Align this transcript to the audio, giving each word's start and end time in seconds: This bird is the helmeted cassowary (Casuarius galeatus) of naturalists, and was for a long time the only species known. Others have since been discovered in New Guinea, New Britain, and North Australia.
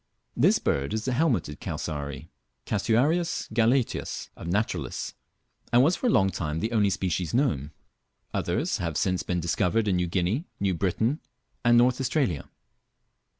This 0.35 0.57
bird 0.57 0.95
is 0.95 1.05
the 1.05 1.11
helmeted 1.13 1.59
cassowary 1.59 2.31
(Casuarius 2.65 3.47
galeatus) 3.53 4.29
of 4.35 4.47
naturalists, 4.47 5.13
and 5.71 5.83
was 5.83 5.95
for 5.95 6.07
a 6.07 6.09
long 6.09 6.31
time 6.31 6.59
the 6.59 6.71
only 6.71 6.89
species 6.89 7.35
known. 7.35 7.69
Others 8.33 8.79
have 8.79 8.97
since 8.97 9.21
been 9.21 9.39
discovered 9.39 9.87
in 9.87 9.97
New 9.97 10.07
Guinea, 10.07 10.45
New 10.59 10.73
Britain, 10.73 11.19
and 11.63 11.77
North 11.77 12.01
Australia. 12.01 12.49